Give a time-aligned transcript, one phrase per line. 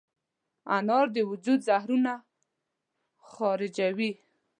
[0.75, 2.13] انار د وجود زهرونه
[3.29, 4.11] خارجوي.